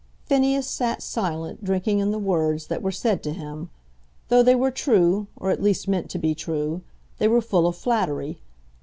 Phineas 0.25 0.65
sat 0.67 1.03
silent, 1.03 1.63
drinking 1.63 1.99
in 1.99 2.09
the 2.09 2.17
words 2.17 2.65
that 2.65 2.81
were 2.81 2.91
said 2.91 3.21
to 3.21 3.33
him. 3.33 3.69
Though 4.29 4.41
they 4.41 4.55
were 4.55 4.71
true, 4.71 5.27
or 5.35 5.51
at 5.51 5.61
least 5.61 5.87
meant 5.87 6.09
to 6.09 6.17
be 6.17 6.33
true, 6.33 6.81
they 7.19 7.27
were 7.27 7.39
full 7.39 7.67
of 7.67 7.75
flattery. 7.75 8.41